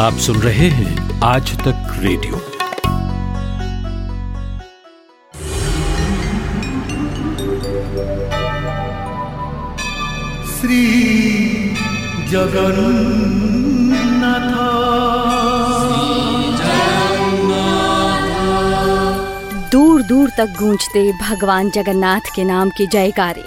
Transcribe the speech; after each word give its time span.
आप 0.00 0.12
सुन 0.14 0.36
रहे 0.36 0.68
हैं 0.68 1.20
आज 1.20 1.50
तक 1.58 1.88
रेडियो। 1.98 2.38
श्री 10.52 10.78
जगन्नाथ। 12.30 13.28
दूर 19.72 20.02
दूर 20.02 20.30
तक 20.30 20.56
गूंजते 20.58 21.12
भगवान 21.12 21.70
जगन्नाथ 21.70 22.34
के 22.34 22.44
नाम 22.44 22.70
के 22.70 22.86
जयकारे 22.86 23.44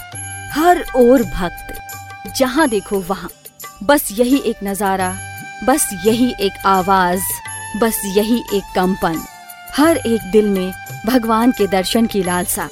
हर 0.52 0.86
ओर 0.96 1.24
भक्त। 1.24 1.68
जहाँ 2.38 2.70
देखो 2.70 3.00
वहाँ 3.00 3.30
बस 3.84 4.08
यही 4.20 4.38
एक 4.38 4.64
नज़ारा 4.64 5.14
बस 5.64 5.90
यही 6.06 6.34
एक 6.42 6.54
आवाज़, 6.66 7.22
बस 7.78 8.02
यही 8.06 8.38
एक 8.54 8.64
कंपन। 8.76 9.24
हर 9.76 9.98
एक 9.98 10.22
दिल 10.32 10.50
में 10.50 10.72
भगवान 11.06 11.52
के 11.52 11.68
दर्शन 11.68 12.06
की 12.06 12.24
लालसा। 12.24 12.70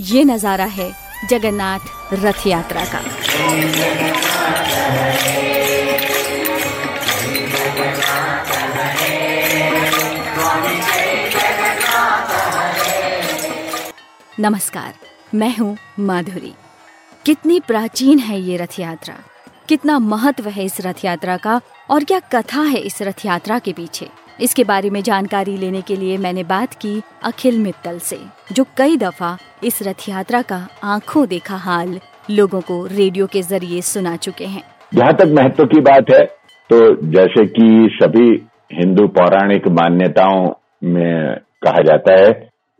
ये 0.00 0.24
नज़ारा 0.24 0.64
है 0.64 0.90
जगन्नाथ 1.30 1.80
रथ 2.12 2.46
यात्रा 2.46 2.84
का। 2.84 3.00
नमस्कार, 14.40 14.94
मैं 15.34 15.56
हूँ 15.56 15.76
माधुरी। 16.00 16.54
कितनी 17.26 17.60
प्राचीन 17.60 18.18
है 18.18 18.40
ये 18.40 18.56
रथ 18.56 18.80
यात्रा। 18.80 19.14
कितना 19.68 19.98
महत्व 19.98 20.48
है 20.48 20.64
इस 20.64 20.80
रथ 20.80 21.04
यात्रा 21.04 21.36
का 21.36 21.60
और 21.90 22.04
क्या 22.04 22.18
कथा 22.32 22.62
है 22.62 22.80
इस 22.80 23.00
रथ 23.02 23.24
यात्रा 23.26 23.58
के 23.58 23.72
पीछे? 23.72 24.06
इसके 24.40 24.64
बारे 24.64 24.90
में 24.90 25.00
जानकारी 25.02 25.56
लेने 25.56 25.80
के 25.82 25.96
लिए 25.96 26.16
मैंने 26.18 26.42
बात 26.44 26.74
की 26.74 27.00
अखिल 27.22 27.58
मित्तल 27.58 27.98
से, 28.00 28.18
जो 28.52 28.64
कई 28.78 28.96
दफ़ा 28.96 29.36
इस 29.64 29.82
रथ 29.82 30.08
यात्रा 30.08 30.40
का 30.42 30.66
आँखों 30.84 31.26
देखा 31.28 31.56
हाल 31.58 31.98
लोगों 32.30 32.60
को 32.60 32.84
रेडियो 32.86 33.26
के 33.26 33.42
ज़रिए 33.42 33.80
सुना 33.82 34.16
चुके 34.18 34.46
हैं। 34.46 34.62
जहाँ 34.92 35.12
तक 35.12 35.32
महत्व 35.36 35.64
की 35.66 35.80
बात 35.82 36.10
है 36.10 36.24
तो 36.70 36.78
जैसे 37.12 37.46
कि 37.48 37.88
सभी 37.94 38.28
हिंदू 38.72 39.06
पौराणिक 39.10 39.68
मान्यताओं 39.70 40.44
में 40.84 41.36
कहा 41.62 41.82
जाता 41.82 42.12
है, 42.14 42.30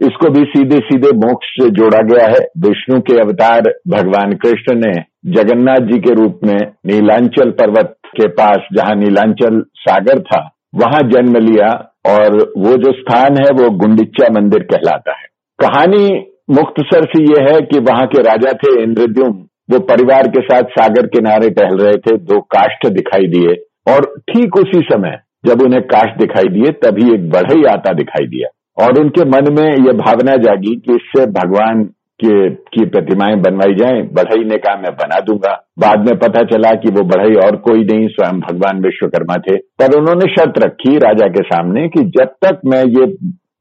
इसको 0.00 0.30
भी 0.30 0.44
सीधे 0.46 0.78
सीधे 0.82 1.10
मोक्ष 1.18 1.48
से 1.52 1.70
जोड़ा 1.72 2.00
गया 2.04 2.26
है। 2.28 2.38
विष्णु 2.60 3.00
के 3.02 3.20
अवतार 3.20 3.72
भगवान 3.88 4.32
कृष्ण 4.36 4.74
ने 4.76 4.92
जगन्नाथ 5.26 5.86
जी 5.86 5.98
के 5.98 6.14
रूप 6.14 6.40
में 6.44 6.58
नीलांचल 6.86 7.50
पर्वत 7.50 7.94
के 8.06 8.26
पास, 8.28 8.56
जहाँ 8.72 8.94
नीलांचल 8.94 9.60
सागर 9.76 10.18
था, 10.18 10.50
वहाँ 10.74 11.00
जन्म 11.02 11.36
लिया 11.36 11.68
और 12.06 12.36
वो 12.56 12.76
जो 12.76 12.92
स्थान 12.92 13.36
है, 13.36 13.50
वो 13.50 13.70
गुंडिचा 13.70 14.28
मंदिर 14.32 14.62
कहलाता 14.62 15.12
है। 15.12 15.26
कहानी 15.58 16.26
मुख्तसर 16.50 17.04
से 17.04 17.22
ये 17.22 17.52
है 17.52 17.60
कि 17.60 17.78
वहाँ 17.80 18.06
के 18.06 18.22
राजा 18.22 18.52
थे 18.52 18.82
इंद्रद्युम। 18.82 19.32
वो 19.70 19.78
परिवार 19.78 20.28
के 20.28 20.40
साथ 20.40 20.62
सागर 20.62 21.06
किनारे 21.06 21.50
टहल 21.50 21.76
रहे 21.76 21.96
थे, 21.96 22.16
दो 22.16 22.40
काष्ठ 22.40 22.86
दिखाई 22.86 23.26
दिए 23.26 23.54
और 23.94 24.04
ठीक 24.30 24.56
उसी 24.56 24.80
समय 24.80 25.18
जब 25.46 25.62
उन्हें 25.62 25.82
काष्ठ 25.82 26.18
दिखाई 26.18 26.48
दिए, 26.48 26.72
तभी 26.72 27.14
एक 27.14 27.30
बढ़ई 27.30 27.64
आता 27.64 27.92
दिखाई 27.92 28.26
दिया। 28.26 28.48
और 28.84 29.00
उनके 29.00 29.24
मन 29.24 29.52
में 29.52 29.86
यह 29.86 29.92
भावना 29.92 30.36
जागी 30.36 30.76
कि 30.76 30.94
इससे 30.94 31.26
भगवान 31.26 31.88
के, 32.20 32.50
की 32.50 32.84
प्रतिमाएँ 32.86 33.36
बनवाई 33.38 33.74
जाएँ, 33.74 34.02
बढ़ई 34.10 34.44
ने 34.44 34.56
कहा, 34.58 34.76
मैं 34.76 34.92
बना 34.94 35.20
दूँगा। 35.20 35.52
बाद 35.78 36.06
में 36.06 36.18
पता 36.18 36.42
चला 36.46 36.70
कि 36.76 36.90
वो 36.90 37.02
बढ़ई 37.06 37.34
और 37.44 37.56
कोई 37.58 37.84
नहीं, 37.84 38.08
स्वयं 38.08 38.40
भगवान 38.40 38.82
विश्वकर्मा 38.82 39.36
थे। 39.38 39.56
पर 39.80 39.96
उन्होंने 39.98 40.32
शर्त 40.34 40.58
रखी 40.58 40.96
राजा 40.98 41.28
के 41.28 41.42
सामने 41.44 41.88
कि 41.88 42.04
जब 42.18 42.34
तक 42.44 42.60
मैं 42.66 42.84
ये 42.90 43.06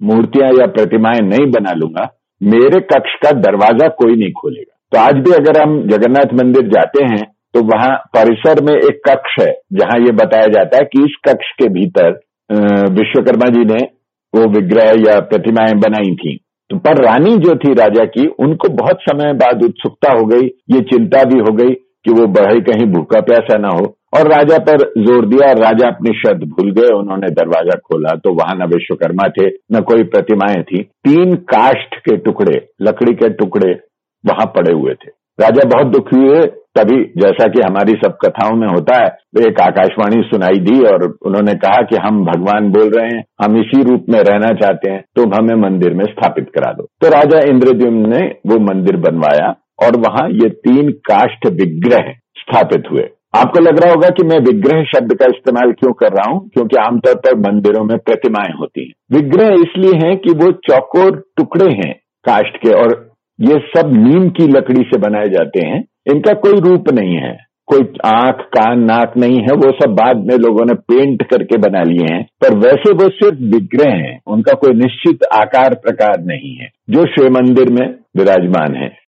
मूर्तियाँ 0.01 0.51
या 0.51 0.65
प्रतिमाएँ 0.69 1.21
नहीं 1.23 1.49
बना 1.51 1.73
लूँगा, 1.73 2.07
मेरे 2.41 2.79
कक्ष 2.83 3.15
का 3.23 3.31
दरवाज़ा 3.41 3.87
कोई 3.97 4.15
नहीं 4.15 4.31
खोलेगा। 4.33 4.71
तो 4.91 4.99
आज 4.99 5.23
भी 5.25 5.31
अगर 5.33 5.61
हम 5.61 5.81
जगन्नाथ 5.87 6.33
मंदिर 6.35 6.67
जाते 6.69 7.03
हैं 7.05 7.23
तो 7.53 7.61
वहाँ 7.63 7.95
परिसर 8.13 8.61
में 8.63 8.73
एक 8.73 9.01
कक्ष 9.07 9.39
है, 9.39 9.51
जहाँ 9.73 9.99
ये 9.99 10.11
बताया 10.13 10.47
जाता 10.49 10.77
है 10.77 10.83
कि 10.85 11.03
इस 11.03 11.15
कक्ष 11.27 11.51
के 11.59 11.67
भीतर 11.69 12.19
विश्वकर्मा 12.93 13.49
जी 13.49 13.65
ने 13.65 13.77
वो 14.33 14.47
विग्रह 14.51 14.89
या 15.01 15.19
प्रतिमाएँ 15.25 15.73
बनाई 15.79 16.15
थी। 16.15 16.39
पर 16.77 17.03
रानी 17.03 17.37
जो 17.37 17.55
थी 17.55 17.73
राजा 17.73 18.05
की, 18.05 18.27
उनको 18.27 18.69
बहुत 18.69 18.97
समय 19.01 19.33
बाद 19.33 19.63
उत्सुकता 19.63 20.11
हो 20.13 20.25
गई, 20.25 20.45
ये 20.45 20.81
चिंता 20.81 21.23
भी 21.23 21.39
हो 21.39 21.53
गई 21.53 21.73
कि 22.05 22.11
वो 22.11 22.27
बढ़ई 22.27 22.61
कहीं 22.61 22.85
भूखा 22.85 23.21
प्यासा 23.21 23.57
ना 23.57 23.67
हो। 23.67 23.97
और 24.13 24.27
राजा 24.27 24.57
पर 24.57 24.77
ज़ोर 24.77 25.25
दिया, 25.25 25.51
राजा 25.51 25.87
अपनी 25.87 26.11
शर्त 26.13 26.43
भूल 26.43 26.71
गए, 26.71 26.87
उन्होंने 26.87 27.29
दरवाज़ा 27.29 27.77
खोला 27.77 28.15
तो 28.15 28.33
वहाँ 28.33 28.55
न 28.55 28.63
विश्वकर्मा 28.63 29.27
थे, 29.27 29.47
न 29.47 29.81
कोई 29.81 30.03
प्रतिमाएँ 30.03 30.63
थी। 30.63 30.83
तीन 30.83 31.35
काष्ठ 31.35 31.95
के 31.95 32.17
टुकड़े, 32.17 32.67
लकड़ी 32.81 33.13
के 33.13 33.29
टुकड़े 33.29 33.73
वहाँ 34.25 34.45
पड़े 34.45 34.73
हुए 34.73 34.93
थे। 34.93 35.22
राजा 35.39 35.63
बहुत 35.69 35.87
दुखी 35.87 36.17
हुए 36.17 36.41
तभी, 36.77 36.97
जैसा 37.17 37.47
कि 37.47 37.61
हमारी 37.61 37.93
सब 37.95 38.17
कथाओं 38.17 38.55
में 38.55 38.67
होता 38.67 38.95
है, 38.95 39.09
एक 39.39 39.59
आकाशवाणी 39.61 40.21
सुनाई 40.23 40.59
दी 40.59 40.79
और 40.83 41.03
उन्होंने 41.21 41.53
कहा 41.55 41.81
कि 41.81 41.95
हम 41.97 42.23
भगवान 42.25 42.69
बोल 42.71 42.89
रहे 42.89 43.07
हैं, 43.07 43.23
हम 43.41 43.57
इसी 43.57 43.81
रूप 43.83 44.05
में 44.09 44.19
रहना 44.19 44.53
चाहते 44.61 44.91
हैं 44.91 45.03
तुम 45.15 45.33
हमें 45.35 45.55
मंदिर 45.61 45.93
में 45.93 46.03
स्थापित 46.05 46.49
करा 46.55 46.71
दो। 46.71 46.87
तो 47.01 47.09
राजा 47.09 47.39
इंद्रद्युम्न 47.49 48.09
ने 48.09 48.25
वो 48.47 48.59
मंदिर 48.63 48.97
बनवाया 48.99 49.49
और 49.83 49.97
वहाँ 49.99 50.27
ये 50.31 50.49
तीन 50.49 50.91
काष्ठ 51.09 51.47
विग्रह 51.53 52.11
स्थापित 52.39 52.91
हुए। 52.91 53.07
आपको 53.35 53.59
लग 53.59 53.79
रहा 53.79 53.93
होगा 53.93 54.09
कि 54.09 54.23
मैं 54.23 54.39
विग्रह 54.41 54.83
शब्द 54.85 55.13
का 55.13 55.25
इस्तेमाल 55.25 55.71
क्यों 55.71 55.93
कर 55.93 56.11
रहा 56.11 56.29
हूँ, 56.31 56.49
क्योंकि 56.49 56.77
आमतौर 56.77 57.15
पर 57.15 57.37
मंदिरों 57.39 57.83
में 57.83 57.97
प्रतिमाएँ 57.97 58.53
होती 58.59 58.87
हैं। 58.87 59.17
विग्रह 59.17 59.53
इसलिए 59.61 59.95
हैं 59.97 60.17
कि 60.17 60.33
वो 60.35 60.51
चौकोर 60.67 61.23
टुकड़े 61.37 61.71
हैं 61.71 61.93
काष्ठ 62.25 62.57
के 62.57 62.73
और 62.73 62.93
ये 63.41 63.59
सब 63.59 63.93
नीम 63.93 64.29
की 64.29 64.47
लकड़ी 64.47 64.81
से 64.81 64.97
बनाए 64.97 65.25
जाते 65.25 65.67
हैं। 65.67 65.85
इनका 66.13 66.33
कोई 66.33 66.53
रूप 66.53 66.91
नहीं 66.93 67.15
है। 67.15 67.37
कोई 67.65 67.81
आँख, 68.05 68.35
कान, 68.35 68.79
नाक 68.79 69.13
नहीं 69.17 69.37
है। 69.37 69.55
वो 69.55 69.71
सब 69.71 69.89
बाद 69.89 70.17
में 70.17 70.37
लोगों 70.37 70.65
ने 70.65 70.73
पेंट 70.73 71.23
करके 71.23 71.57
बना 71.57 71.83
लिए 71.83 72.13
हैं। 72.13 72.23
पर 72.23 72.57
वैसे 72.57 72.93
वो 72.93 73.09
सिर्फ़ 73.09 73.39
विग्रह 73.39 73.91
हैं। 73.91 74.21
उनका 74.27 74.53
कोई 74.53 74.73
निश्चित 74.73 75.19
आकार 75.33 75.73
प्रकार 75.73 76.23
नहीं 76.23 76.55
है। 76.55 76.69
जो 76.89 77.05
शिव 77.05 77.31
मंदिर 77.31 77.69
में 77.69 77.95
विराजमान 78.17 78.75
है। 78.75 79.02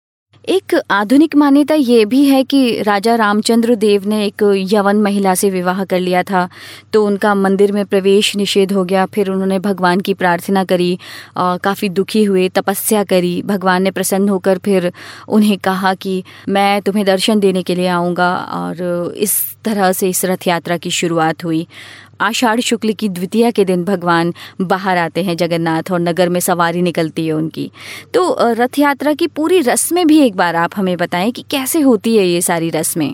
एक 0.48 0.74
आधुनिक 0.92 1.36
मान्यता 1.36 1.76
ये 1.76 2.04
भी 2.06 2.24
है 2.26 2.44
कि 2.44 2.82
राजा 2.84 3.14
रामचंद्र 3.16 3.76
देव 3.76 4.08
ने 4.08 4.26
एक 4.26 4.44
यवन 4.72 4.98
महिला 5.02 5.34
से 5.36 5.50
विवाह 5.50 5.84
कर 5.84 6.00
लिया 6.00 6.22
था। 6.24 6.48
तो 6.94 7.06
उनका 7.06 7.34
मंदिर 7.36 7.72
में 7.72 7.86
प्रवेश 7.86 8.36
निषेध 8.36 8.74
हो 8.74 8.84
गया, 8.84 9.06
फिर 9.06 9.30
उन्होंने 9.30 9.60
भगवान 9.60 10.00
की 10.00 10.14
प्रार्थना 10.14 10.64
करी 10.64 10.98
काफ़ी 11.38 11.90
दुखी 11.90 12.24
हुए, 12.24 12.48
तपस्या 12.50 13.04
करी। 13.04 13.42
भगवान 13.46 13.84
ने 13.84 13.92
प्रसन्न 13.92 14.30
होकर 14.30 14.58
फिर 14.58 14.92
उन्हें 15.30 15.58
कहा 15.60 15.94
कि 15.96 16.24
मैं 16.50 16.82
तुम्हें 16.82 17.06
दर्शन 17.06 17.40
देने 17.40 17.64
के 17.64 17.76
लिए 17.76 17.88
आऊँगा 17.88 18.36
और 18.54 19.14
इस 19.18 19.44
तरह 19.66 19.92
से 19.92 20.10
इस 20.10 20.26
रथ 20.26 20.48
यात्रा 20.48 20.78
की 20.78 20.92
शुरुआत 20.92 21.44
हुई। 21.44 21.66
आषाढ़ 22.22 22.60
शुक्ल 22.60 22.92
की 22.92 23.10
द्वितीया 23.10 23.52
के 23.52 23.66
दिन 23.66 23.84
भगवान 23.84 24.34
बाहर 24.62 24.98
आते 24.98 25.24
हैं 25.24 25.38
जगन्नाथ 25.38 25.84
और 25.92 26.00
नगर 26.00 26.30
में 26.30 26.40
सवारी 26.40 26.82
निकलती 26.82 27.28
है 27.28 27.34
उनकी। 27.34 27.72
तो 28.14 28.36
रथ 28.42 28.80
यात्रा 28.80 29.14
की 29.14 29.28
पूरी 29.28 29.60
रस्में 29.60 30.08
भी 30.08 30.20
एक 30.26 30.36
बार 30.36 30.56
आप 30.56 30.70
हमें 30.76 30.98
बताएँ 30.98 31.32
कि 31.32 31.42
कैसे 31.42 31.80
होती 31.80 32.18
है 32.18 32.24
ये 32.24 32.42
सारी 32.42 32.70
रस्में? 32.70 33.14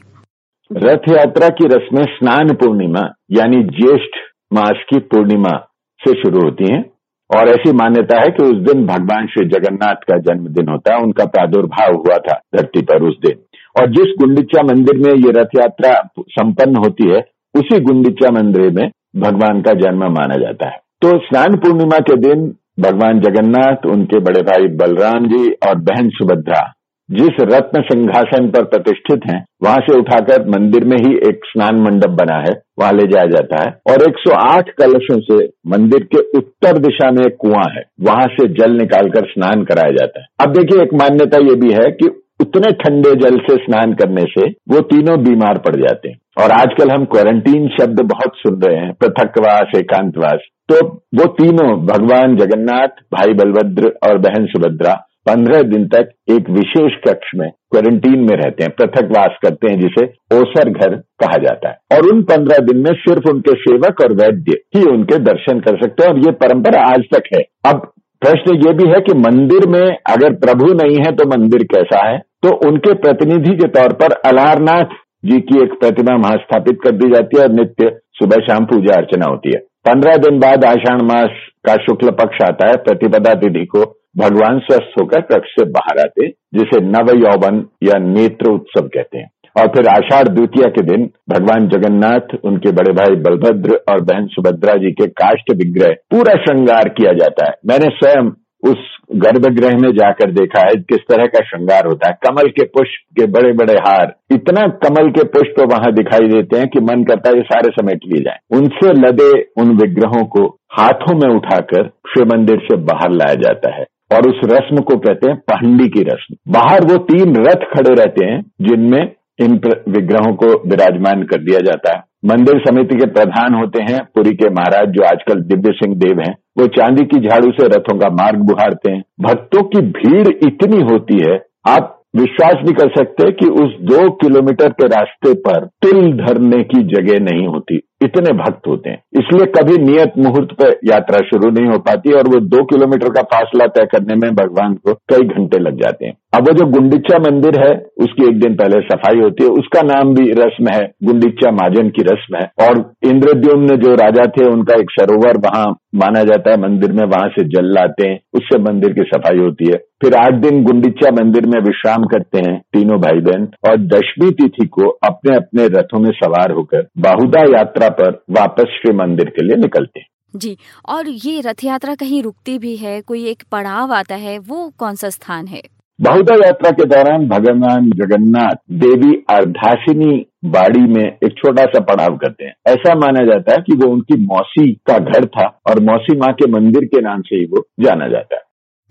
रथ 0.77 1.11
यात्रा 1.11 1.49
की 1.49 1.67
रस्में 1.67 2.03
स्नान 2.03 2.53
पूर्णिमा, 2.53 3.13
यानी 3.31 3.63
ज्येष्ठ 3.63 4.17
मास 4.53 4.83
की 4.89 4.99
पूर्णिमा 4.99 5.67
से 6.01 6.21
शुरू 6.21 6.39
होती 6.39 6.73
हैं, 6.73 6.91
और 7.37 7.49
ऐसी 7.49 7.71
मान्यता 7.73 8.21
है 8.21 8.27
कि 8.27 8.45
उस 8.45 8.73
दिन 8.73 8.85
भगवान 8.85 9.27
श्री 9.27 9.45
जगन्नाथ 9.45 9.95
का 9.95 10.17
जन्मदिन 10.17 10.69
होता 10.69 10.95
है, 10.95 11.01
उनका 11.01 11.25
प्रादुर्भाव 11.25 11.93
हुआ 11.93 12.17
था 12.17 12.41
धरती 12.55 12.81
पर 12.81 13.03
उस 13.03 13.15
दिन। 13.25 13.35
और 13.81 13.87
जिस 13.87 14.13
गुंडिचा 14.19 14.63
मंदिर 14.63 14.97
में 14.97 15.13
ये 15.13 15.31
रथ 15.31 15.49
यात्रा 15.59 16.09
संपन्न 16.19 16.75
होती 16.75 17.09
है 17.09 17.30
उसी 17.55 17.79
गुंडिचा 17.79 18.31
मंदिर 18.31 18.71
में 18.71 18.91
भगवान 19.15 19.61
का 19.61 19.73
जन्म 19.73 20.03
माना 20.03 20.35
जाता 20.35 20.67
है। 20.67 20.77
तो 21.01 21.17
स्नान 21.17 21.55
पूर्णिमा 21.55 21.97
के 21.99 22.15
दिन 22.17 22.53
भगवान 22.79 23.19
जगन्नाथ, 23.19 23.85
उनके 23.85 24.19
बड़े 24.19 24.41
भाई 24.41 24.67
बलराम 24.67 25.25
जी 25.25 25.49
और 25.67 25.75
बहन 25.75 26.09
सुभद्रा 26.09 26.73
जिस 27.09 27.39
रत्न 27.41 27.81
सिंहासन 27.81 28.47
पर 28.49 28.63
प्रतिष्ठित 28.63 29.21
हैं, 29.25 29.45
वहाँ 29.63 29.77
से 29.77 29.97
उठाकर 29.97 30.47
मंदिर 30.49 30.85
में 30.85 30.97
ही 30.97 31.15
एक 31.29 31.39
स्नान 31.45 31.81
मंडप 31.81 32.09
बना 32.09 32.37
है, 32.37 32.61
वहाँ 32.79 32.91
ले 32.93 33.07
जाया 33.07 33.25
जाता 33.25 33.63
है। 33.63 33.79
और 33.89 34.03
108 34.03 34.69
कलशों 34.69 35.19
से 35.19 35.49
मंदिर 35.67 36.03
के 36.03 36.19
उत्तर 36.37 36.77
दिशा 36.77 37.11
में 37.11 37.25
एक 37.25 37.35
कुआँ 37.39 37.65
है, 37.77 37.83
वहाँ 38.01 38.23
से 38.23 38.47
जल 38.47 38.71
निकालकर 38.71 39.25
स्नान 39.25 39.63
कराया 39.63 39.91
जाता 39.91 40.19
है। 40.19 40.25
अब 40.39 40.53
देखिए, 40.53 40.81
एक 40.83 40.93
मान्यता 40.93 41.37
ये 41.37 41.55
भी 41.55 41.71
है 41.71 41.91
कि 41.91 42.07
उतने 42.41 42.71
ठंडे 42.71 43.15
जल 43.15 43.37
से 43.37 43.55
स्नान 43.55 43.93
करने 43.93 44.21
से 44.21 44.47
वो 44.69 44.79
तीनों 44.79 45.23
बीमार 45.23 45.57
पड़ 45.57 45.75
जाते 45.75 46.09
हैं। 46.09 46.20
और 46.37 46.51
आजकल 46.51 46.89
हम 46.89 47.05
क्वारंटीन 47.05 47.67
शब्द 47.67 48.01
बहुत 48.01 48.31
सुन 48.35 48.61
रहे 48.61 48.77
हैं, 48.77 48.93
पृथकवास, 48.93 49.71
एकांतवास। 49.75 50.39
तो 50.69 50.87
वो 50.87 51.25
तीनों, 51.25 51.85
भगवान 51.85 52.35
जगन्नाथ, 52.35 52.87
भाई 52.87 53.33
बलभद्र 53.33 53.87
और 54.03 54.17
बहन 54.17 54.45
सुभद्रा, 54.45 55.07
पंद्रह 55.25 55.61
दिन 55.61 55.87
तक 55.87 56.09
एक 56.29 56.49
विशेष 56.49 56.93
कक्ष 57.07 57.31
में 57.35 57.49
क्वारंटीन 57.49 58.19
में 58.19 58.37
रहते 58.37 58.63
हैं, 58.63 58.71
पृथकवास 58.79 59.37
करते 59.43 59.67
हैं, 59.71 59.79
जिसे 59.79 60.05
ओसर 60.41 60.69
घर 60.69 60.95
कहा 60.95 61.37
जाता 61.37 61.69
है। 61.69 61.77
और 61.91 62.13
उन 62.13 62.23
पंद्रह 62.23 62.57
दिन 62.57 62.77
में 62.77 62.93
सिर्फ़ 62.93 63.29
उनके 63.29 63.51
सेवक 63.51 64.01
और 64.01 64.13
वैद्य 64.13 64.57
ही 64.75 64.83
उनके 64.83 65.19
दर्शन 65.19 65.59
कर 65.59 65.83
सकते 65.83 66.03
हैं, 66.03 66.13
और 66.13 66.19
ये 66.19 66.31
परंपरा 66.31 66.81
आज 66.81 67.03
तक 67.13 67.23
है। 67.35 67.43
अब 67.65 67.91
प्रश्न 68.21 68.55
ये 68.55 68.73
भी 68.73 68.89
है 68.89 68.99
कि 68.99 69.13
मंदिर 69.13 69.69
में 69.69 69.97
अगर 70.09 70.33
प्रभु 70.33 70.73
नहीं 70.73 70.97
है 70.97 71.11
तो 71.11 71.27
मंदिर 71.27 71.63
कैसा 71.63 72.07
है? 72.09 72.17
तो 72.17 72.67
उनके 72.67 72.93
प्रतिनिधि 72.93 73.55
के 73.55 73.67
तौर 73.67 73.93
पर 73.93 74.11
अलारनाथ 74.11 74.85
जी 75.25 75.39
की 75.39 75.61
एक 75.63 75.73
प्रतिमा 75.79 76.15
वहाँ 76.15 76.37
स्थापित 76.37 76.79
कर 76.83 76.91
दी 76.91 77.09
जाती 77.09 77.37
है 77.37 77.43
और 77.43 77.51
नित्य 77.51 77.89
सुबह 78.13 78.37
शाम 78.37 78.65
पूजा 78.65 78.93
अर्चना 78.93 79.25
होती 79.25 79.49
है। 79.49 79.59
पंद्रह 79.59 80.15
दिन 80.17 80.39
बाद 80.39 80.65
आषाढ़ 80.65 81.01
मास 81.01 81.29
का 81.65 81.73
शुक्ल 81.73 82.11
पक्ष 82.11 82.41
आता 82.43 82.69
है। 82.69 82.75
प्रतिपदा 82.75 83.33
तिथि 83.33 83.65
को 83.65 83.83
भगवान 84.17 84.59
स्वस्थ 84.59 84.99
होकर 85.01 85.21
कक्ष 85.21 85.49
से 85.49 85.65
बाहर 85.65 85.99
आते 85.99 86.27
जिसे 86.27 86.81
नव 86.81 87.13
यौवन 87.17 87.65
या 87.83 87.99
नेत्र 87.99 88.51
उत्सव 88.51 88.87
कहते 88.87 89.17
हैं। 89.17 89.31
और 89.59 89.67
फिर 89.67 89.87
आषाढ़ 89.87 90.27
द्वितीय 90.27 90.69
के 90.69 90.81
दिन 90.81 91.09
भगवान 91.29 91.67
जगन्नाथ, 91.67 92.35
उनके 92.43 92.71
बड़े 92.71 92.93
भाई 92.93 93.15
बलभद्र 93.15 93.79
और 93.89 94.01
बहन 94.01 94.27
सुभद्रा 94.27 94.73
जी 94.73 94.91
के 94.91 95.07
काष्ट 95.07 95.53
विग्रह 95.55 95.93
पूरा 96.11 96.33
श्रृंगार 96.33 96.89
किया 96.89 97.13
जाता 97.13 97.45
है। 97.45 97.53
मैंने 97.65 97.89
स्वयं 97.89 98.29
उस 98.63 98.97
गर्भगृह 99.15 99.77
में 99.77 99.91
जाकर 99.91 100.31
देखा 100.31 100.59
है, 100.59 100.73
किस 100.75 100.97
तरह 100.97 101.25
का 101.25 101.39
श्रृंगार 101.39 101.85
होता 101.85 102.09
है। 102.09 102.17
कमल 102.27 102.49
के 102.49 102.65
पुष्प 102.65 103.19
के 103.19 103.25
बड़े 103.27 103.53
बड़े 103.53 103.73
हार। 103.73 104.15
इतना 104.31 104.67
कमल 104.67 105.09
के 105.09 105.23
पुष्प 105.23 105.53
तो 105.57 105.65
वहाँ 105.65 105.93
दिखाई 105.93 106.27
देते 106.27 106.57
हैं 106.57 106.67
कि 106.67 106.79
मन 106.79 107.03
करता 107.03 107.29
है 107.29 107.35
ये 107.35 107.41
सारे 107.41 107.71
समेट 107.81 107.99
लिए 108.05 108.23
जाए। 108.23 108.37
उनसे 108.51 108.93
लदे 108.93 109.41
उन 109.57 109.71
विग्रहों 109.71 110.25
को 110.25 110.45
हाथों 110.71 111.15
में 111.15 111.35
उठाकर 111.35 111.87
शिव 111.87 112.25
मंदिर 112.25 112.57
से 112.57 112.77
बाहर 112.77 113.11
लाया 113.11 113.33
जाता 113.33 113.75
है। 113.75 113.85
और 114.11 114.29
उस 114.29 114.39
रस्म 114.45 114.77
को 114.77 114.97
कहते 114.97 115.31
हैं 115.31 115.39
पहंडी 115.39 115.89
की 115.89 116.01
रस्म। 116.01 116.35
बाहर 116.51 116.81
वो 116.81 116.97
तीन 116.97 117.35
रथ 117.35 117.65
खड़े 117.75 117.93
रहते 117.93 118.25
हैं, 118.25 118.51
जिनमें 118.61 119.11
इन 119.39 119.51
विग्रहों 119.89 120.33
को 120.33 120.69
विराजमान 120.69 121.23
कर 121.23 121.37
दिया 121.37 121.59
जाता 121.59 121.93
है। 121.93 122.03
मंदिर 122.25 122.63
समिति 122.69 122.95
के 122.95 123.05
प्रधान 123.05 123.53
होते 123.53 123.83
हैं, 123.83 123.99
पुरी 124.15 124.31
के 124.31 124.49
महाराज, 124.49 124.87
जो 124.89 125.03
आजकल 125.03 125.35
दिव्य 125.35 125.71
सिंह 125.71 125.95
देव 125.95 126.19
हैं, 126.19 126.37
वो 126.59 126.67
चांदी 126.67 127.03
की 127.03 127.19
झाड़ू 127.27 127.51
से 127.51 127.67
रथों 127.67 127.99
का 127.99 128.09
मार्ग 128.09 128.39
बुहारते 128.39 128.91
हैं। 128.91 129.03
भक्तों 129.21 129.63
की 129.63 129.81
भीड़ 129.81 130.27
इतनी 130.27 130.81
होती 130.83 131.23
है, 131.29 131.45
आप 131.67 131.97
विश्वास 132.15 132.53
भी 132.53 132.73
कर 132.73 132.89
सकते 132.89 133.31
कि 133.31 133.45
उस 133.45 133.69
दो 133.81 134.11
किलोमीटर 134.11 134.69
के 134.69 134.87
रास्ते 134.87 135.33
पर 135.33 135.65
तिल 135.65 136.13
धरने 136.13 136.63
की 136.63 136.83
जगह 136.83 137.19
नहीं 137.19 137.47
होती। 137.47 137.75
इतने 137.75 138.33
भक्त 138.33 138.67
होते 138.67 138.89
हैं। 138.89 139.03
इसलिए 139.13 139.45
कभी 139.45 139.83
नियत 139.83 140.13
मुहूर्त 140.17 140.51
पर 140.51 140.79
यात्रा 140.85 141.19
शुरू 141.19 141.51
नहीं 141.51 141.65
हो 141.65 141.79
पाती 141.79 142.11
और 142.11 142.23
वो 142.23 142.39
दो 142.39 142.63
किलोमीटर 142.63 143.09
का 143.09 143.21
फासला 143.21 143.67
तय 143.67 143.85
करने 143.85 144.15
में 144.15 144.35
भगवान 144.35 144.73
को 144.73 144.93
कई 144.93 145.27
घंटे 145.27 145.59
लग 145.59 145.81
जाते 145.81 146.05
हैं। 146.05 146.13
अब 146.33 146.47
वो 146.47 146.53
जो 146.53 146.65
गुंडिचा 146.65 147.17
मंदिर 147.19 147.59
है, 147.59 147.71
उसकी 147.97 148.27
एक 148.27 148.39
दिन 148.39 148.55
पहले 148.55 148.79
सफ़ाई 148.81 149.19
होती 149.19 149.43
है। 149.43 149.49
उसका 149.49 149.81
नाम 149.81 150.13
भी 150.13 150.31
रस्म 150.31 150.73
है 150.73 150.83
गुंडिचा 151.03 151.51
महाजन 151.51 151.89
की 151.89 152.01
रस्म 152.01 152.37
है। 152.37 152.67
और 152.67 152.79
इंद्रद्युम्न 153.03 153.75
जो 153.75 153.95
राजा 153.95 154.25
थे, 154.25 154.45
उनका 154.45 154.73
एक 154.73 154.91
सरोवर 154.91 155.37
वहाँ 155.37 155.65
माना 155.95 156.23
जाता 156.23 156.51
है। 156.51 156.61
मंदिर 156.61 156.91
में 156.91 157.03
वहाँ 157.05 157.27
से 157.29 157.43
जल 157.45 157.73
लाते 157.73 158.07
हैं, 158.07 158.19
उससे 158.33 158.59
मंदिर 158.59 158.93
की 158.93 159.01
सफ़ाई 159.01 159.37
होती 159.37 159.65
है। 159.65 159.77
फिर 160.01 160.15
आठ 160.15 160.33
दिन 160.33 160.63
गुंडिचा 160.63 161.11
मंदिर 161.11 161.45
में 161.45 161.59
विश्राम 161.61 162.03
करते 162.03 162.37
हैं, 162.37 162.57
तीनों 162.73 162.99
भाई 162.99 163.19
बहन 163.19 163.47
और 163.69 163.77
दशमी 163.87 164.31
तिथि 164.31 164.65
को 164.67 164.89
अपने 165.03 165.35
अपने 165.35 165.67
रथों 165.67 165.99
में 165.99 166.11
सवार 166.11 166.51
होकर 166.51 166.87
बाहुदा 166.97 167.41
यात्रा 167.57 167.89
पर 167.89 168.23
वापस 168.31 168.77
श्री 168.77 168.93
मंदिर 168.93 169.29
के 169.29 169.45
लिए 169.45 169.55
निकलते 169.55 169.99
हैं। 169.99 170.07
जी, 170.35 170.57
और 170.89 171.09
ये 171.25 171.41
रथ 171.41 171.63
यात्रा 171.63 171.95
कहीं 171.95 172.23
रुकती 172.23 172.57
भी 172.59 172.75
है, 172.75 173.01
कोई 173.01 173.25
एक 173.25 173.43
पड़ाव 173.51 173.93
आता 173.93 174.15
है, 174.15 174.39
वो 174.39 174.71
कौन 174.77 174.95
सा 174.95 175.09
स्थान 175.09 175.47
है? 175.47 175.61
बहुधा 176.01 176.35
यात्रा 176.35 176.69
के 176.71 176.85
दौरान 176.85 177.27
भगवान 177.27 177.89
जगन्नाथ 177.89 178.55
देवी 178.71 179.13
अर्धाशिनी 179.29 180.25
बाड़ी 180.45 180.81
में 180.81 181.03
एक 181.03 181.33
छोटा 181.37 181.65
सा 181.65 181.79
पड़ाव 181.79 182.15
करते 182.17 182.45
हैं। 182.45 182.53
ऐसा 182.67 182.95
माना 182.95 183.25
जाता 183.25 183.51
है 183.51 183.57
कि 183.57 183.75
वो 183.75 183.91
उनकी 183.91 184.17
मौसी 184.25 184.71
का 184.73 184.97
घर 184.97 185.25
था 185.25 185.45
और 185.69 185.79
मौसी 185.79 186.17
माँ 186.17 186.33
के 186.33 186.51
मंदिर 186.51 186.85
के 186.85 187.01
नाम 187.01 187.21
से 187.21 187.35
ही 187.35 187.45
वो 187.45 187.65
जाना 187.79 188.07
जाता 188.07 188.35
है। 188.35 188.41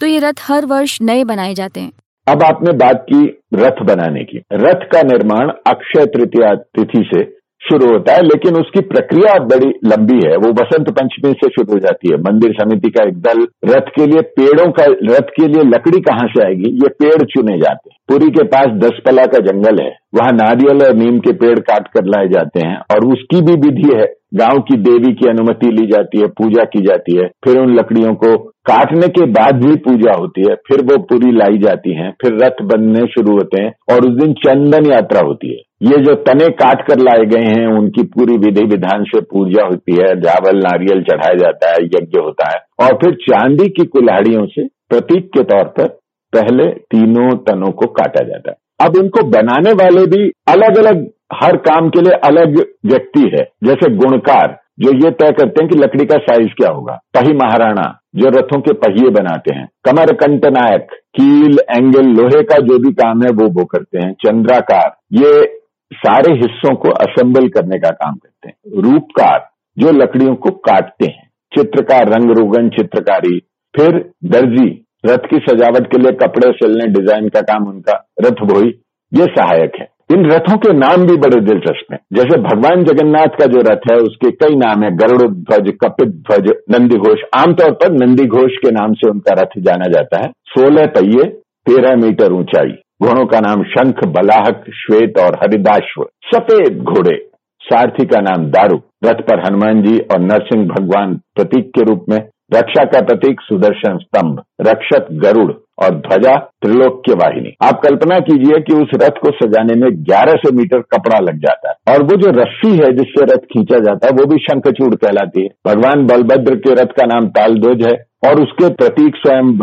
तो 0.01 0.07
ये 0.07 0.19
रथ 0.19 0.35
हर 0.43 0.67
वर्ष 0.67 0.99
नए 1.03 1.25
बनाए 1.25 1.55
जाते 1.55 1.81
हैं। 1.81 1.93
अब 2.27 2.43
आपने 2.43 2.73
बात 2.73 3.07
की 3.13 3.25
रथ 3.55 3.83
बनाने 3.85 4.25
की। 4.25 4.43
रथ 4.53 4.87
का 4.93 5.03
निर्माण 5.03 5.51
अक्षय 5.67 6.07
तृतीया 6.07 6.55
तिथि 6.55 7.11
से 7.15 7.40
शुरू 7.63 7.87
होता 7.93 8.13
है, 8.13 8.23
लेकिन 8.23 8.55
उसकी 8.55 8.81
प्रक्रिया 8.81 9.39
बड़ी 9.45 9.67
लंबी 9.85 10.21
है। 10.27 10.37
वो 10.37 10.53
बसंत 10.53 10.91
पंचमी 10.91 11.33
से 11.33 11.49
शुरू 11.49 11.73
हो 11.73 11.79
जाती 11.79 12.13
है। 12.13 12.19
मंदिर 12.23 12.53
समिति 12.53 12.91
का 12.91 13.03
एक 13.05 13.19
दल, 13.21 13.47
रथ 13.65 13.91
के 13.97 14.07
लिए 14.07 14.21
पेड़ों 14.21 14.71
का, 14.71 14.85
रथ 14.85 15.31
के 15.31 15.47
लिए 15.47 15.63
लकड़ी 15.63 16.01
कहाँ 16.01 16.27
से 16.29 16.45
आएगी? 16.45 16.71
ये 16.71 16.89
पेड़ 16.89 17.23
चुने 17.25 17.59
जाते 17.59 17.91
हैं। 17.91 17.97
पुरी 18.09 18.31
के 18.31 18.45
पास 18.45 18.67
दस 18.67 19.01
पला 19.05 19.27
का 19.27 19.39
जंगल 19.39 19.83
है। 19.83 19.91
वहाँ 20.15 20.33
नारियल 20.33 20.87
और 20.87 20.95
नीम 20.95 21.19
के 21.19 21.33
पेड़ 21.33 21.59
काट 21.59 21.89
कर 21.89 22.05
लाए 22.05 22.29
जाते 22.29 22.61
हैं, 22.61 22.77
और 22.77 23.07
उसकी 23.07 23.41
भी 23.41 23.53
विधि 23.53 23.93
है 23.95 24.20
गाँव 24.35 24.59
की 24.61 24.77
देवी 24.77 25.13
की 25.13 25.29
अनुमति 25.29 25.67
ली 25.67 25.87
जाती 25.87 26.21
है, 26.21 26.27
पूजा 26.27 26.65
की 26.65 26.81
जाती 26.81 27.17
है, 27.17 27.27
फिर 27.45 27.59
उन 27.59 27.75
लकड़ियों 27.75 28.15
को 28.15 28.37
काटने 28.67 29.09
के 29.09 29.27
बाद 29.27 29.65
भी 29.65 29.77
पूजा 29.77 30.13
होती 30.13 30.41
है, 30.41 30.55
फिर 30.69 30.83
वो 30.85 30.99
पूरी 31.03 31.31
लाई 31.33 31.59
जाती 31.59 31.95
है, 31.95 32.11
फिर 32.23 32.37
रथ 32.43 32.63
बनने 32.65 33.07
शुरू 33.07 33.33
होते 33.33 33.63
हैं 33.63 33.73
और 33.93 34.09
उस 34.09 34.17
दिन 34.17 34.33
चंदन 34.45 34.91
यात्रा 34.93 35.21
होती 35.27 35.49
है। 35.49 35.63
ये 35.83 36.03
जो 36.05 36.15
तने 36.23 36.49
काट 36.55 36.87
कर 36.89 36.99
लाए 36.99 37.25
गए 37.25 37.47
हैं, 37.51 37.67
उनकी 37.67 38.03
पूरी 38.03 38.37
विधि 38.37 38.65
विधान 38.67 39.05
से 39.05 39.21
पूजा 39.21 39.65
होती 39.65 39.93
है 39.93 40.15
चावल 40.21 40.59
नारियल 40.59 41.03
चढ़ाया 41.03 41.35
जाता 41.35 41.71
है, 41.71 41.85
यज्ञ 41.85 42.19
होता 42.19 42.51
है 42.51 42.61
और 42.81 42.97
फिर 42.97 43.15
चांदी 43.23 43.69
की 43.69 43.87
कुल्हाड़ियों 43.87 44.47
से 44.47 44.67
प्रतीक 44.89 45.29
के 45.29 45.43
तौर 45.45 45.65
पर 45.79 45.89
पहले 46.33 46.69
तीनों 46.91 47.31
तनों 47.47 47.71
को 47.73 47.87
काटा 47.93 48.25
जाता 48.25 48.51
है। 48.51 48.87
अब 48.87 48.97
इनको 48.97 49.23
बनाने 49.29 49.73
वाले 49.73 50.05
भी 50.07 50.31
अलग 50.49 50.79
अलग 50.79 51.09
हर 51.33 51.57
काम 51.57 51.89
के 51.89 52.01
लिए 52.01 52.13
अलग 52.13 52.59
व्यक्ति 52.87 53.21
है, 53.21 53.49
जैसे 53.65 53.95
गुणकार, 53.97 54.59
जो 54.81 54.93
ये 55.05 55.11
तय 55.11 55.33
करते 55.33 55.65
हैं 55.65 55.69
कि 55.69 55.79
लकड़ी 55.79 56.05
का 56.05 56.19
साइज़ 56.19 56.49
क्या 56.49 56.71
होगा। 56.71 56.93
पही 57.15 57.33
महाराणा, 57.33 58.01
जो 58.17 58.29
रथों 58.29 58.61
के 58.61 58.73
पहिए 58.73 59.11
बनाते 59.11 59.55
हैं। 59.55 59.69
कमर 59.85 60.13
कंट 60.13 60.47
नायक, 60.47 60.87
कील, 60.93 61.59
एंगल, 61.71 62.07
लोहे 62.07 62.43
का 62.43 62.57
जो 62.59 62.79
भी 62.79 62.93
काम 62.93 63.23
है, 63.23 63.31
वो 63.31 63.49
वो 63.49 63.65
करते 63.65 63.99
हैं। 63.99 64.13
चंद्राकार, 64.13 64.97
ये 65.13 65.57
सारे 65.93 66.33
हिस्सों 66.33 66.75
को 66.75 66.89
असेंबल 66.89 67.49
करने 67.49 67.79
का 67.79 67.91
काम 67.91 68.15
करते 68.15 68.49
हैं। 68.49 68.83
रूपकार, 68.83 69.49
जो 69.79 69.91
लकड़ियों 69.91 70.35
को 70.35 70.51
काटते 70.51 71.07
हैं। 71.07 71.31
चित्रकार 71.53 72.09
रंग 72.09 72.31
रोगन 72.31 72.69
चित्रकारी, 72.69 73.39
फिर 73.75 74.13
दर्जी, 74.25 74.87
रथ 75.07 75.19
की 75.19 75.37
सजावट 75.37 75.87
के 75.87 75.99
लिए 75.99 76.13
कपड़े 76.13 76.53
सिलने, 76.53 76.87
डिज़ाइन 76.87 77.29
का 77.29 77.41
काम 77.41 77.69
उनका 77.69 78.09
रथ 78.21 78.45
भोई 78.45 78.69
ये 79.13 79.25
सहायक 79.25 79.73
है। 79.81 79.89
इन 80.13 80.27
रथों 80.27 80.57
के 80.57 80.73
नाम 80.73 81.07
भी 81.07 81.17
बड़े 81.17 81.41
दिलचस्प 81.41 81.93
हैं। 81.93 81.99
जैसे 82.13 82.41
भगवान 82.41 82.85
जगन्नाथ 82.85 83.27
का 83.27 83.47
जो 83.47 83.61
रथ 83.61 83.93
है, 83.93 83.97
उसके 83.97 84.31
कई 84.31 84.55
नाम 84.57 84.83
है। 84.83 84.97
गरुड़ 84.97 85.31
ध्वज 85.31 85.73
कपित 85.85 86.09
ध्वज 86.09 86.55
नंदी 86.71 86.97
घोष 86.97 87.19
आमतौर 87.37 87.73
पर 87.73 87.93
नंदी 87.93 88.27
घोष 88.27 88.57
के 88.57 88.71
नाम 88.71 88.93
से 88.93 89.11
उनका 89.11 89.33
रथ 89.33 89.59
जाना 89.59 89.85
जाता 89.85 90.17
है। 90.17 90.33
सोलह 90.47 90.87
पहिए, 90.87 91.25
तेरह 91.67 91.97
मीटर 91.97 92.33
ऊंचाई। 92.33 92.73
घोड़ों 93.03 93.27
का 93.27 93.41
नाम 93.41 93.63
शंख, 93.63 93.95
बलाहक, 94.07 94.65
श्वेत 94.75 95.19
और 95.19 95.35
हरिदाश्व। 95.35 96.07
सफ़ेद 96.35 96.79
घोड़े। 96.79 97.27
सारथी 97.61 98.07
का 98.07 98.21
नाम 98.21 98.47
दारू। 98.47 98.81
रथ 99.05 99.15
पर 99.15 99.39
हनुमान 99.47 99.83
जी 99.83 99.99
और 99.99 100.21
नरसिंह 100.21 100.69
भगवान 100.69 101.15
प्रतीक 101.15 101.69
के 101.69 101.83
रूप 101.83 102.07
में 102.09 102.19
रक्षा 102.51 102.85
का 102.85 103.01
प्रतीक 103.01 103.41
सुदर्शन 103.41 103.99
स्तंभ, 103.99 104.41
रक्षक 104.61 105.09
गरुड़ 105.23 105.53
और 105.81 105.95
ध्वजा 105.97 106.35
त्रिलोक्य 106.63 107.15
वाहिनी 107.15 107.53
आप 107.63 107.81
कल्पना 107.83 108.19
कीजिए 108.21 108.59
कि 108.61 108.75
उस 108.75 108.91
रथ 109.03 109.21
को 109.21 109.31
सजाने 109.35 109.75
में 109.75 109.89
1100 110.05 110.51
मीटर 110.53 110.81
कपड़ा 110.95 111.19
लग 111.21 111.39
जाता 111.39 111.69
है 111.69 111.95
और 111.95 112.03
वो 112.03 112.17
जो 112.17 112.31
रस्सी 112.33 112.71
है 112.73 112.91
जिससे 112.93 113.25
रथ 113.25 113.47
खींचा 113.53 113.79
जाता 113.79 114.07
है, 114.07 114.13
वो 114.13 114.27
भी 114.27 114.39
शंखचूड़ 114.41 114.95
कहलाती 114.95 115.43
है। 115.43 115.49
भगवान 115.67 116.05
बलभद्र 116.07 116.57
के 116.57 116.75
रथ 116.75 116.93
का 116.99 117.07
नाम 117.07 117.29
तालध्वज 117.29 117.87
है 117.87 117.95
और 118.29 118.43
उसके 118.43 118.69
प्रतीक 118.75 119.17
स्वयं 119.17 119.55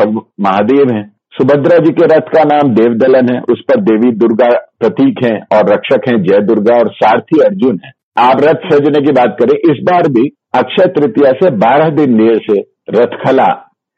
महादेव 0.41 0.93
हैं। 0.93 1.05
सुभद्रा 1.33 1.77
जी 1.77 1.91
के 1.91 2.05
रथ 2.05 2.29
का 2.35 2.43
नाम 2.45 2.73
देवदलन 2.75 3.33
है, 3.33 3.41
उस 3.51 3.61
पर 3.61 3.81
देवी 3.81 4.11
दुर्गा 4.17 4.49
प्रतीक 4.79 5.23
है 5.23 5.35
और 5.53 5.69
रक्षक 5.71 6.09
हैं 6.09 6.21
जय 6.23 6.41
दुर्गा 6.45 6.77
और 6.77 6.91
सारथी 6.93 7.41
अर्जुन 7.45 7.79
है। 7.85 7.91
आप 8.19 8.41
रथ 8.43 8.65
सजने 8.71 9.05
की 9.05 9.11
बात 9.11 9.37
करें, 9.41 9.57
इस 9.71 9.83
बार 9.83 10.07
भी 10.09 10.27
अक्षय 10.55 10.85
तृतीया 10.91 11.31
से 11.33 11.49
बारह 11.57 11.89
दिन 11.95 12.17
देर 12.17 12.39
से 12.41 12.61
रथखला 12.89 13.47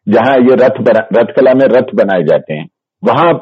जहाँ 0.08 0.38
ये 0.38 0.56
रथ 0.56 0.82
बना, 0.82 1.08
रथकला 1.14 1.54
में 1.54 1.66
रथ 1.68 1.96
बनाए 1.96 2.24
जाते 2.24 2.54
हैं। 2.54 2.68
वहाँ 3.04 3.34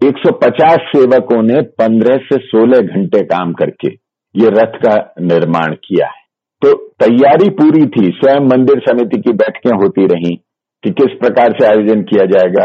150 0.00 0.76
सेवकों 0.88 1.42
ने 1.42 1.60
15 1.80 2.18
से 2.24 2.38
16 2.38 2.80
घंटे 2.80 3.22
काम 3.24 3.52
करके 3.52 3.88
ये 4.34 4.48
रथ 4.48 4.78
का 4.84 4.94
निर्माण 5.20 5.74
किया 5.84 6.06
है। 6.06 6.20
तो 6.62 6.72
तैयारी 7.00 7.48
पूरी 7.50 7.86
थी, 7.86 8.06
स्वयं 8.10 8.46
मंदिर 8.46 8.82
समिति 8.88 9.20
की 9.20 9.32
बैठकें 9.32 9.70
होती 9.72 10.06
रही 10.06 10.34
कि 10.84 10.90
किस 10.90 11.18
प्रकार 11.20 11.52
से 11.52 11.66
आयोजन 11.66 12.02
किया 12.02 12.24
जाएगा। 12.26 12.64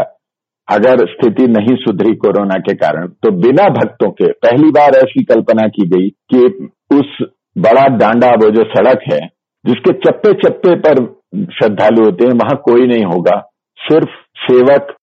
अगर 0.68 1.04
स्थिति 1.06 1.46
नहीं 1.46 1.76
सुधरी 1.76 2.14
कोरोना 2.14 2.58
के 2.58 2.74
कारण 2.74 3.06
तो 3.06 3.30
बिना 3.30 3.68
भक्तों 3.68 4.10
के, 4.10 4.26
पहली 4.26 4.70
बार 4.70 4.96
ऐसी 4.96 5.24
कल्पना 5.24 5.66
की 5.68 5.86
गई 5.88 6.08
कि 6.08 6.68
उस 6.96 7.26
बड़ा 7.58 7.86
डांडा 7.96 8.30
वो 8.30 8.50
जो 8.50 8.64
सड़क 8.64 9.00
है, 9.12 9.20
जिसके 9.64 9.92
चप्पे 9.92 10.32
चप्पे 10.32 10.74
पर 10.76 11.17
श्रद्धालु 11.34 12.04
होते 12.04 12.24
हैं, 12.24 12.32
वहाँ 12.32 12.56
कोई 12.56 12.86
नहीं 12.86 13.04
होगा। 13.04 13.50
सिर्फ़ 13.78 14.10
सेवक 14.36 14.96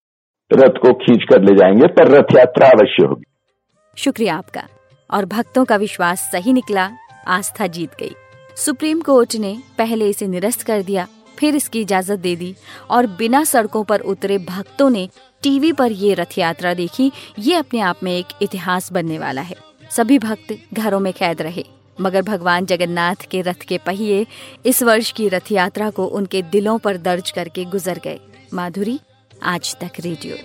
रथ 0.53 0.69
को 0.69 0.93
खींच 0.93 1.23
कर 1.23 1.41
ले 1.41 1.55
जाएँगे, 1.55 1.87
पर 1.87 2.07
रथ 2.07 2.37
यात्रा 2.37 2.67
अवश्य 2.67 3.05
होगी। 3.05 3.23
शुक्रिया 3.97 4.35
आपका। 4.35 4.63
और 5.11 5.25
भक्तों 5.25 5.65
का 5.65 5.75
विश्वास 5.75 6.19
सही 6.19 6.53
निकला, 6.53 6.89
आस्था 7.27 7.67
जीत 7.67 7.89
गई। 7.99 8.15
सुप्रीम 8.55 9.01
कोर्ट 9.01 9.35
ने 9.35 9.57
पहले 9.77 10.09
इसे 10.09 10.27
निरस्त 10.27 10.61
कर 10.61 10.81
दिया, 10.81 11.07
फिर 11.39 11.55
इसकी 11.55 11.81
इजाज़त 11.81 12.19
दे 12.19 12.35
दी, 12.35 12.55
और 12.89 13.07
बिना 13.07 13.43
सड़कों 13.43 13.83
पर 13.83 13.99
उतरे 13.99 14.37
भक्तों 14.37 14.89
ने 14.89 15.09
टीवी 15.43 15.71
पर 15.71 15.91
ये 15.91 16.13
रथ 16.13 16.37
यात्रा 16.37 16.73
देखी। 16.73 17.11
ये 17.39 17.55
अपने 17.55 17.79
आप 17.79 17.95
में 18.03 18.17
एक 18.17 18.25
इतिहास 18.41 18.91
बनने 18.91 19.19
वाला 19.19 19.41
है। 19.41 19.55
सभी 19.89 20.19
भक्त 20.19 20.57
घरों 20.73 20.99
में 20.99 21.13
कैद 21.13 21.41
रहे। 21.41 21.63
मगर 22.01 22.21
भगवान 22.21 22.65
जगन्नाथ 22.65 23.15
के 23.31 23.41
रथ 23.41 23.61
के 23.67 23.77
पहिए 23.77 24.27
इस 24.65 24.83
वर्ष 24.83 25.11
की 25.11 25.29
रथ 25.29 25.51
यात्रा 25.51 25.89
को 25.89 26.05
उनके 26.05 26.41
दिलों 26.41 26.77
पर 26.77 26.97
दर्ज 26.97 27.31
करके 27.31 27.65
गुजर 27.65 27.99
गए। 28.03 28.19
माधुरी, 28.53 28.99
आज 29.43 29.75
तक 29.75 29.91
रेडियो। 29.99 30.35